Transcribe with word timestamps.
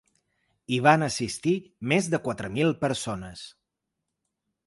Hi 0.75 0.79
van 0.85 1.05
assistir 1.07 1.53
més 1.91 2.09
de 2.15 2.21
quatre 2.27 2.51
mil 2.55 2.73
persones. 2.87 3.47